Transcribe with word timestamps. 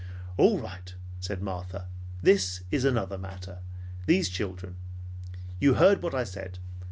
"All 0.35 0.57
right," 0.59 0.95
said 1.19 1.43
Martha. 1.43 1.85
"This 2.23 2.63
is 2.71 2.85
another 2.85 3.19
matter; 3.19 3.59
these 4.07 4.29
children. 4.29 4.77
You 5.59 5.75
heard 5.75 6.01
what 6.01 6.15
I 6.15 6.23
said. 6.23 6.57